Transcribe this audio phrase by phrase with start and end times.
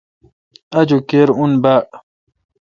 [0.77, 1.79] آجوک کِر اوں باڑ۔